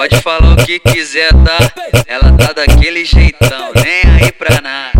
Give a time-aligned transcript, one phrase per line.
[0.00, 1.58] Pode falar o que quiser, tá?
[2.06, 4.92] Ela tá daquele jeitão, nem aí pra nada.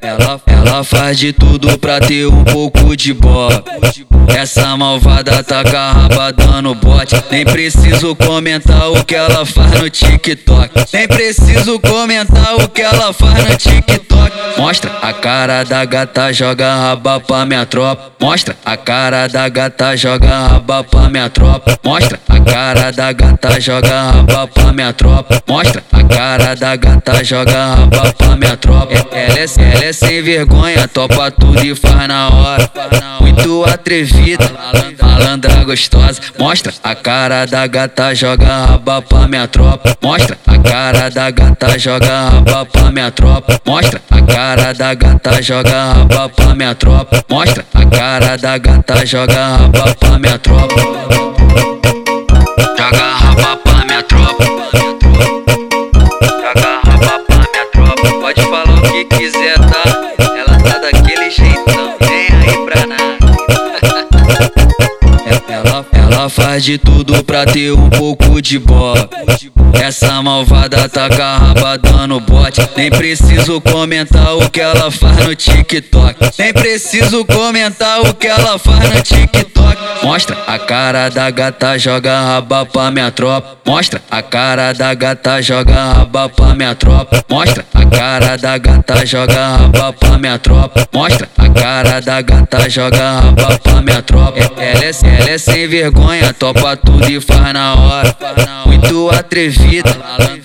[0.00, 3.62] Ela, ela faz de tudo pra ter um pouco de bola.
[4.34, 7.22] Essa malvada tá carraba dando bote.
[7.30, 10.70] Nem preciso comentar o que ela faz no TikTok.
[10.94, 14.39] Nem preciso comentar o que ela faz no TikTok.
[14.70, 18.12] Mostra a cara da gata, joga raba pra minha tropa.
[18.20, 21.76] Mostra a cara da gata, joga raba pra minha tropa.
[21.84, 25.42] Mostra a cara da gata, joga raba pra minha tropa.
[25.48, 28.92] Mostra a cara da gata, joga raba pra minha tropa.
[29.10, 32.70] Ela é, ela é sem vergonha, topa tudo e faz na hora.
[33.20, 34.48] Muito atrevida,
[35.02, 36.20] malandra gostosa.
[36.38, 39.96] Mostra a cara da gata, joga raba pra minha tropa.
[40.00, 43.60] Mostra a cara da gata, joga raba pra minha tropa.
[43.66, 47.24] Mostra a cara da gata, joga raba pra minha tropa.
[47.28, 50.74] Mostra a cara da gata, joga raba pra minha tropa.
[52.78, 54.44] Joga raba pra minha tropa.
[56.22, 58.20] Joga raba pra minha tropa.
[58.20, 59.58] Pode falar o que quiser,
[66.60, 69.08] de tudo pra ter um pouco de bola.
[69.72, 72.60] Essa malvada tá carraba dando bote.
[72.76, 76.16] Nem preciso comentar o que ela faz no TikTok.
[76.38, 79.60] Nem preciso comentar o que ela faz no TikTok.
[80.02, 83.56] Mostra a cara da gata, joga raba pra minha tropa.
[83.66, 87.24] Mostra a cara da gata, joga raba pra minha tropa.
[87.28, 90.86] Mostra a cara da gata, joga raba pra minha tropa.
[90.92, 94.38] Mostra a cara da gata, joga raba pra minha tropa.
[94.38, 94.69] Ela é,
[95.04, 98.16] ela é sem vergonha, topa tudo e faz na hora.
[98.66, 99.96] Muito atrevida,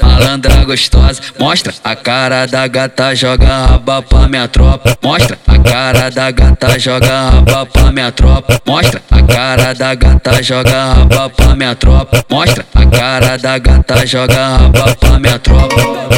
[0.02, 1.20] malandra gostosa.
[1.40, 4.96] Mostra a cara da gata, joga raba pra minha tropa.
[5.04, 8.62] Mostra a cara da gata, joga raba pra minha tropa.
[8.68, 12.24] Mostra a cara da gata, joga raba pra minha tropa.
[12.30, 16.15] Mostra a cara da gata, joga raba pra minha tropa.